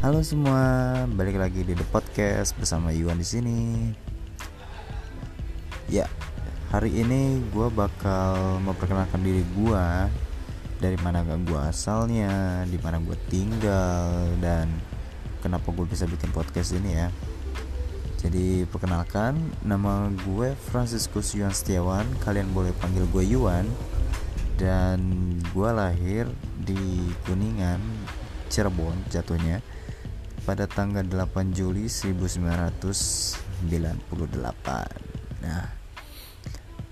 Halo 0.00 0.24
semua, 0.24 1.04
balik 1.12 1.36
lagi 1.36 1.60
di 1.60 1.76
The 1.76 1.84
Podcast 1.92 2.56
bersama 2.56 2.88
Iwan 2.88 3.20
di 3.20 3.26
sini. 3.28 3.60
Ya, 5.92 6.08
hari 6.72 7.04
ini 7.04 7.44
gue 7.52 7.68
bakal 7.68 8.64
memperkenalkan 8.64 9.20
diri 9.20 9.44
gue 9.52 9.84
dari 10.80 10.96
mana 11.04 11.20
gue 11.20 11.60
asalnya, 11.68 12.64
di 12.64 12.80
mana 12.80 12.96
gue 12.96 13.12
tinggal 13.28 14.24
dan 14.40 14.72
kenapa 15.44 15.68
gue 15.68 15.84
bisa 15.84 16.08
bikin 16.08 16.32
podcast 16.32 16.72
ini 16.80 16.96
ya. 16.96 17.12
Jadi 18.24 18.64
perkenalkan, 18.72 19.36
nama 19.60 20.08
gue 20.24 20.56
Franciscus 20.72 21.36
Yuan 21.36 21.52
Setiawan. 21.52 22.08
Kalian 22.24 22.48
boleh 22.56 22.72
panggil 22.80 23.04
gue 23.04 23.36
Yuan. 23.36 23.68
Dan 24.56 25.36
gue 25.52 25.68
lahir 25.68 26.24
di 26.56 27.04
Kuningan, 27.28 27.84
Cirebon 28.48 28.96
jatuhnya 29.12 29.60
pada 30.50 30.66
tanggal 30.66 31.06
8 31.06 31.54
Juli 31.54 31.86
1998. 31.86 33.70
Nah, 35.46 35.62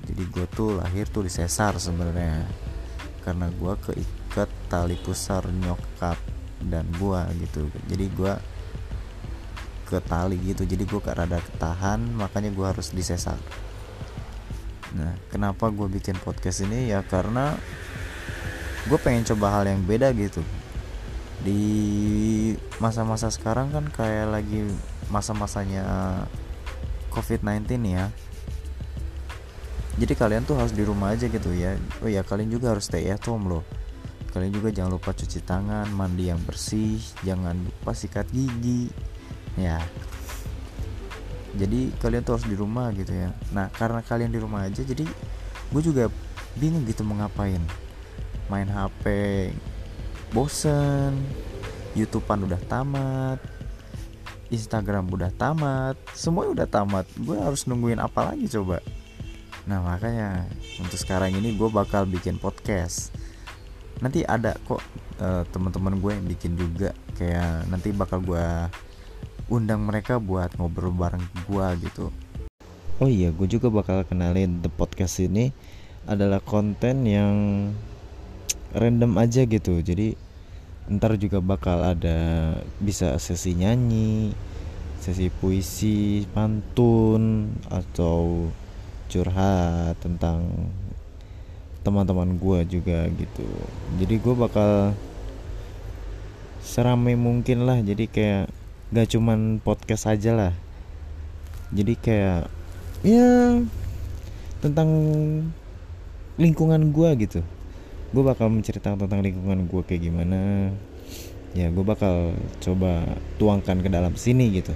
jadi 0.06 0.22
gue 0.30 0.46
tuh 0.46 0.78
lahir 0.78 1.10
tuh 1.10 1.26
di 1.26 1.32
sesar 1.34 1.74
sebenarnya. 1.74 2.46
Karena 3.26 3.50
gue 3.50 3.74
keikat 3.82 4.46
tali 4.70 4.94
pusar 5.02 5.50
nyokap 5.50 6.14
dan 6.70 6.86
gue 7.02 7.18
gitu. 7.42 7.66
Jadi 7.90 8.06
gue 8.14 8.30
ke 9.90 9.98
tali 10.06 10.38
gitu. 10.38 10.62
Jadi 10.62 10.86
gue 10.86 11.02
rada 11.02 11.42
ketahan 11.42 11.98
makanya 12.14 12.54
gue 12.54 12.62
harus 12.62 12.94
disesar 12.94 13.42
nah 14.88 15.12
kenapa 15.28 15.68
gue 15.68 15.84
bikin 16.00 16.16
podcast 16.24 16.64
ini? 16.64 16.88
Ya 16.88 17.04
karena 17.04 17.52
gue 18.88 18.96
pengen 18.96 19.20
coba 19.28 19.60
hal 19.60 19.68
yang 19.68 19.84
beda 19.84 20.16
gitu 20.16 20.40
di 21.42 21.62
masa-masa 22.82 23.30
sekarang 23.30 23.70
kan 23.70 23.86
kayak 23.90 24.26
lagi 24.34 24.66
masa-masanya 25.10 25.84
covid-19 27.14 27.66
ya. 27.86 28.10
Jadi 29.98 30.14
kalian 30.14 30.46
tuh 30.46 30.54
harus 30.54 30.70
di 30.70 30.86
rumah 30.86 31.10
aja 31.10 31.26
gitu 31.26 31.50
ya. 31.50 31.74
Oh 32.02 32.10
ya 32.10 32.22
kalian 32.22 32.54
juga 32.54 32.70
harus 32.70 32.86
stay 32.86 33.10
at 33.10 33.22
home 33.26 33.50
loh. 33.50 33.66
Kalian 34.30 34.54
juga 34.54 34.70
jangan 34.70 34.94
lupa 34.94 35.10
cuci 35.10 35.42
tangan 35.42 35.90
mandi 35.90 36.30
yang 36.30 36.38
bersih 36.46 37.02
jangan 37.26 37.58
lupa 37.58 37.90
sikat 37.98 38.30
gigi 38.30 38.94
ya. 39.58 39.82
Jadi 41.58 41.90
kalian 41.98 42.22
tuh 42.22 42.38
harus 42.38 42.46
di 42.46 42.54
rumah 42.54 42.94
gitu 42.94 43.10
ya. 43.10 43.34
Nah 43.50 43.66
karena 43.74 43.98
kalian 44.06 44.30
di 44.30 44.38
rumah 44.38 44.70
aja 44.70 44.86
jadi 44.86 45.02
gue 45.68 45.82
juga 45.82 46.06
bingung 46.54 46.86
gitu 46.86 47.02
mau 47.02 47.18
ngapain. 47.18 47.62
Main 48.46 48.70
HP 48.70 49.04
bosen 50.30 51.16
YouTubean 51.96 52.44
udah 52.44 52.60
tamat 52.68 53.40
Instagram 54.48 55.12
udah 55.12 55.28
tamat 55.36 55.96
semuanya 56.16 56.64
udah 56.64 56.68
tamat. 56.68 57.06
Gue 57.20 57.36
harus 57.36 57.68
nungguin 57.68 58.00
apa 58.00 58.32
lagi 58.32 58.48
coba? 58.48 58.80
Nah 59.68 59.84
makanya 59.84 60.48
untuk 60.80 60.96
sekarang 60.96 61.36
ini 61.36 61.52
gue 61.52 61.68
bakal 61.68 62.08
bikin 62.08 62.40
podcast. 62.40 63.12
Nanti 64.00 64.24
ada 64.24 64.56
kok 64.64 64.80
uh, 65.20 65.44
teman-teman 65.52 66.00
gue 66.00 66.12
yang 66.16 66.24
bikin 66.24 66.56
juga. 66.56 66.96
Kayak 67.20 67.68
nanti 67.68 67.92
bakal 67.92 68.24
gue 68.24 68.46
undang 69.52 69.84
mereka 69.84 70.16
buat 70.16 70.52
ngobrol 70.56 70.92
bareng 70.92 71.24
gua 71.48 71.72
gitu. 71.80 72.12
Oh 73.00 73.08
iya 73.08 73.28
gue 73.28 73.46
juga 73.48 73.68
bakal 73.68 74.04
kenalin. 74.08 74.64
The 74.64 74.72
podcast 74.72 75.20
ini 75.20 75.52
adalah 76.08 76.40
konten 76.40 77.04
yang 77.04 77.36
random 78.74 79.16
aja 79.16 79.44
gitu. 79.44 79.80
Jadi 79.80 80.18
ntar 80.88 81.20
juga 81.20 81.44
bakal 81.44 81.84
ada 81.84 82.18
bisa 82.80 83.20
sesi 83.20 83.52
nyanyi 83.52 84.32
sesi 84.98 85.30
puisi 85.30 86.26
pantun 86.34 87.54
atau 87.70 88.50
curhat 89.08 89.96
tentang 90.02 90.68
teman-teman 91.86 92.36
gue 92.36 92.78
juga 92.78 93.08
gitu. 93.08 93.46
Jadi 93.96 94.14
gue 94.20 94.34
bakal 94.34 94.92
seramai 96.60 97.16
mungkin 97.16 97.64
lah. 97.64 97.80
Jadi 97.80 98.04
kayak 98.10 98.52
gak 98.92 99.08
cuman 99.14 99.62
podcast 99.62 100.10
aja 100.10 100.34
lah. 100.34 100.52
Jadi 101.72 101.94
kayak 101.96 102.50
ya 103.06 103.62
tentang 104.58 104.90
lingkungan 106.36 106.90
gue 106.90 107.10
gitu 107.22 107.40
gue 108.08 108.22
bakal 108.24 108.48
menceritakan 108.48 109.04
tentang 109.04 109.20
lingkungan 109.20 109.68
gue 109.68 109.82
kayak 109.84 110.02
gimana. 110.08 110.72
Ya 111.56 111.72
gue 111.72 111.84
bakal 111.84 112.36
coba 112.60 113.04
tuangkan 113.40 113.80
ke 113.80 113.88
dalam 113.88 114.16
sini 114.16 114.60
gitu. 114.60 114.72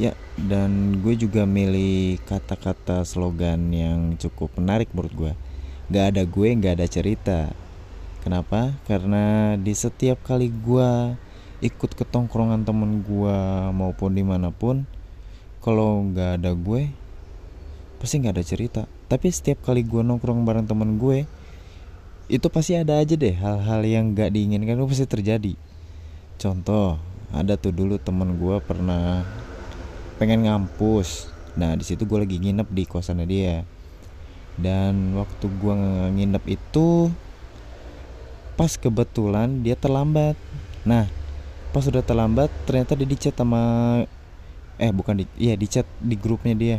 Ya 0.00 0.16
dan 0.40 1.02
gue 1.04 1.12
juga 1.16 1.44
milih 1.44 2.20
kata-kata 2.24 3.04
slogan 3.04 3.68
yang 3.74 4.16
cukup 4.16 4.56
menarik 4.56 4.88
menurut 4.96 5.12
gue 5.12 5.32
gak 5.90 6.16
ada 6.16 6.22
gue 6.24 6.48
gak 6.56 6.74
ada 6.80 6.86
cerita. 6.88 7.40
Kenapa? 8.20 8.76
Karena 8.84 9.56
di 9.56 9.72
setiap 9.72 10.20
kali 10.20 10.52
gue 10.52 11.16
ikut 11.60 11.92
ke 11.92 12.04
tongkrongan 12.08 12.64
temen 12.64 13.04
gue 13.04 13.38
maupun 13.72 14.16
di 14.16 14.24
mana 14.24 14.48
pun, 14.48 14.84
kalau 15.60 16.04
nggak 16.08 16.40
ada 16.40 16.52
gue, 16.56 16.88
pasti 18.00 18.18
nggak 18.18 18.34
ada 18.34 18.44
cerita. 18.44 18.82
Tapi 19.06 19.28
setiap 19.28 19.60
kali 19.60 19.84
gue 19.84 20.00
nongkrong 20.00 20.42
bareng 20.42 20.64
temen 20.64 20.96
gue, 20.96 21.28
itu 22.32 22.46
pasti 22.48 22.74
ada 22.80 22.96
aja 22.96 23.14
deh 23.14 23.36
hal-hal 23.36 23.80
yang 23.84 24.16
nggak 24.16 24.32
diinginkan 24.32 24.80
itu 24.80 24.88
pasti 24.88 25.06
terjadi. 25.06 25.52
Contoh, 26.40 26.96
ada 27.30 27.60
tuh 27.60 27.76
dulu 27.76 28.00
temen 28.00 28.40
gue 28.40 28.56
pernah 28.64 29.28
pengen 30.16 30.48
ngampus. 30.48 31.28
Nah 31.60 31.76
di 31.76 31.84
situ 31.84 32.08
gue 32.08 32.24
lagi 32.24 32.40
nginep 32.40 32.68
di 32.72 32.82
kosannya 32.88 33.26
dia. 33.28 33.62
Dan 34.56 35.14
waktu 35.20 35.46
gue 35.46 35.74
nginep 36.16 36.44
itu 36.48 37.12
pas 38.60 38.76
kebetulan 38.76 39.64
dia 39.64 39.72
terlambat 39.72 40.36
nah 40.84 41.08
pas 41.72 41.80
sudah 41.80 42.04
terlambat 42.04 42.52
ternyata 42.68 42.92
dia 42.92 43.08
dicat 43.08 43.32
sama 43.32 44.04
eh 44.76 44.92
bukan 44.92 45.24
di 45.24 45.24
iya 45.40 45.56
dicat 45.56 45.88
di 45.96 46.12
grupnya 46.12 46.52
dia 46.52 46.76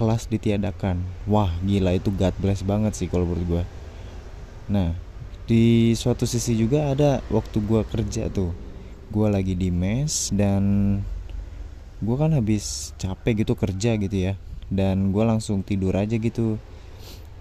kelas 0.00 0.32
ditiadakan. 0.32 1.04
Wah 1.28 1.52
gila 1.60 1.92
itu 1.92 2.08
God 2.08 2.32
bless 2.40 2.64
banget 2.64 2.96
sih 2.96 3.12
kalau 3.12 3.28
menurut 3.28 3.44
gue 3.44 3.64
nah 4.70 4.94
di 5.50 5.98
suatu 5.98 6.30
sisi 6.30 6.54
juga 6.54 6.94
ada 6.94 7.20
waktu 7.28 7.58
gue 7.60 7.82
kerja 7.84 8.32
tuh. 8.32 8.54
Gue 9.10 9.26
lagi 9.26 9.58
di 9.58 9.68
mes 9.68 10.30
dan 10.30 10.62
gue 11.98 12.16
kan 12.16 12.30
habis 12.32 12.94
capek 12.96 13.44
gitu 13.44 13.58
kerja 13.58 13.98
gitu 13.98 14.16
ya. 14.16 14.38
Dan 14.70 15.10
gue 15.10 15.26
langsung 15.26 15.66
tidur 15.66 15.98
aja 15.98 16.14
gitu. 16.14 16.54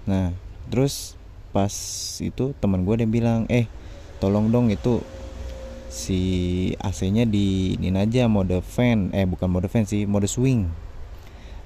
Nah 0.10 0.34
terus 0.74 1.14
pas 1.54 1.72
itu 2.18 2.58
teman 2.58 2.82
gue 2.82 3.06
dia 3.06 3.10
bilang 3.10 3.46
eh 3.46 3.70
tolong 4.18 4.50
dong 4.50 4.74
itu 4.74 5.06
si 5.94 6.20
AC-nya 6.82 7.30
di 7.30 7.78
ini 7.78 7.94
aja 7.94 8.26
mode 8.26 8.58
fan. 8.66 9.14
Eh 9.14 9.30
bukan 9.30 9.54
mode 9.54 9.70
fan 9.70 9.86
sih 9.86 10.10
mode 10.10 10.26
swing 10.26 10.89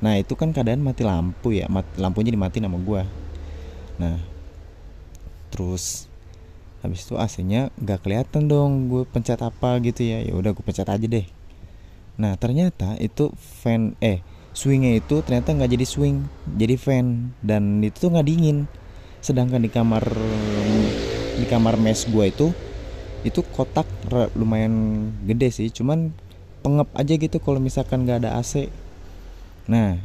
nah 0.03 0.19
itu 0.19 0.35
kan 0.35 0.51
keadaan 0.51 0.83
mati 0.83 1.07
lampu 1.07 1.55
ya. 1.55 1.71
Mati, 1.71 1.95
lampunya 1.95 2.35
dimati 2.35 2.59
sama 2.59 2.75
gue 2.75 3.01
nah 3.95 4.19
terus 5.53 6.11
habis 6.83 7.07
itu 7.07 7.15
AC-nya 7.15 7.71
nggak 7.79 8.03
kelihatan 8.03 8.51
dong 8.51 8.91
gue 8.91 9.07
pencet 9.07 9.39
apa 9.39 9.79
gitu 9.79 10.03
ya. 10.03 10.19
Ya 10.19 10.35
udah 10.35 10.51
gue 10.51 10.59
pencet 10.59 10.83
aja 10.83 11.07
deh. 11.07 11.23
Nah 12.19 12.35
ternyata 12.35 12.99
itu 12.99 13.31
fan 13.39 13.95
eh 14.03 14.19
swingnya 14.51 14.99
itu 14.99 15.23
ternyata 15.23 15.55
nggak 15.55 15.71
jadi 15.79 15.85
swing 15.87 16.27
jadi 16.59 16.75
fan. 16.75 17.31
Dan 17.39 17.79
itu 17.79 17.95
tuh 18.03 18.11
nggak 18.11 18.27
dingin. 18.27 18.67
Sedangkan 19.23 19.63
di 19.63 19.71
kamar 19.71 20.03
di 21.39 21.45
kamar 21.47 21.79
mes 21.79 22.03
gue 22.03 22.25
itu 22.27 22.51
itu 23.23 23.39
kotak 23.55 23.87
lumayan 24.35 25.07
gede 25.23 25.55
sih. 25.55 25.71
Cuman 25.71 26.11
pengep 26.59 26.91
aja 26.99 27.13
gitu 27.15 27.39
kalau 27.39 27.63
misalkan 27.63 28.03
gak 28.03 28.27
ada 28.27 28.35
AC 28.39 28.67
nah 29.63 29.95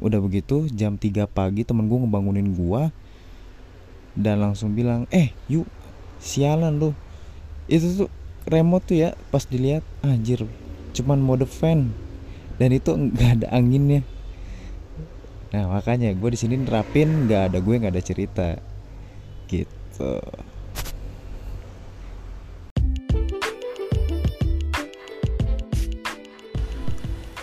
udah 0.00 0.22
begitu 0.22 0.70
jam 0.72 0.96
3 0.96 1.28
pagi 1.28 1.66
temen 1.66 1.84
gue 1.90 1.98
ngebangunin 2.00 2.56
gue 2.56 2.82
dan 4.16 4.42
langsung 4.42 4.74
bilang 4.74 5.06
eh 5.12 5.30
yuk 5.46 5.68
sialan 6.20 6.76
lu. 6.76 6.90
Itu 7.70 8.06
tuh 8.06 8.10
remote 8.48 8.90
tuh 8.90 8.96
ya 8.98 9.10
pas 9.30 9.44
dilihat 9.44 9.84
anjir 10.02 10.44
cuman 10.90 11.22
mode 11.22 11.46
fan 11.46 11.94
dan 12.58 12.74
itu 12.74 12.90
nggak 12.92 13.30
ada 13.40 13.46
anginnya. 13.54 14.02
Nah 15.50 15.70
makanya 15.70 16.12
gue 16.14 16.30
di 16.34 16.38
sini 16.38 16.58
nerapin 16.58 17.28
nggak 17.28 17.52
ada 17.52 17.58
gue 17.62 17.74
nggak 17.74 17.94
ada 17.94 18.02
cerita. 18.04 18.48
Gitu. 19.46 20.12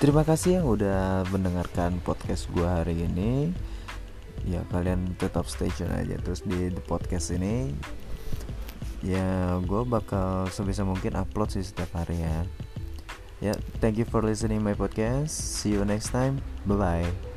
Terima 0.08 0.24
kasih 0.24 0.64
yang 0.64 0.72
udah 0.72 1.28
mendengarkan 1.36 2.00
podcast 2.00 2.48
gue 2.56 2.64
hari 2.64 2.96
ini. 2.96 3.52
Ya 4.48 4.64
kalian 4.72 5.20
tetap 5.20 5.52
stay 5.52 5.68
tune 5.76 5.92
aja 5.92 6.16
terus 6.24 6.48
di 6.48 6.72
the 6.72 6.80
podcast 6.80 7.36
ini. 7.36 7.76
ya 9.04 9.60
gue 9.60 9.84
bakal 9.84 10.48
sebisa 10.48 10.88
mungkin 10.88 11.12
upload 11.20 11.52
sih 11.52 11.62
setiap 11.62 11.92
hari 11.92 12.24
ya 12.24 12.48
ya 13.44 13.54
thank 13.78 14.00
you 14.00 14.08
for 14.08 14.26
listening 14.26 14.58
my 14.58 14.74
podcast 14.74 15.30
see 15.30 15.78
you 15.78 15.86
next 15.86 16.10
time 16.10 16.42
bye 16.66 16.74
bye 16.74 17.37